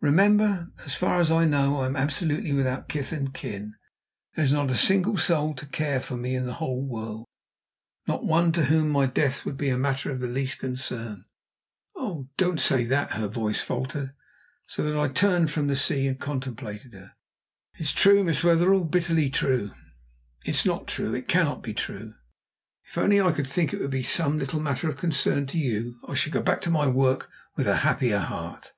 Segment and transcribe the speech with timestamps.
[0.00, 3.74] Remember, as far as I know I am absolutely without kith and kin.
[4.34, 7.26] There is not a single soul to care for me in the whole world
[8.06, 11.26] not one to whom my death would be a matter of the least concern."
[11.94, 14.14] "Oh, don't don't say that!" Her voice faltered
[14.66, 17.12] so that I turned from the sea and contemplated her.
[17.74, 19.74] "It is true, Miss Wetherell, bitterly true."
[20.46, 21.14] "It is not true.
[21.14, 22.14] It cannot be true!"
[22.88, 26.00] "If only I could think it would be some little matter of concern to you
[26.08, 28.72] I should go back to my work with a happier heart."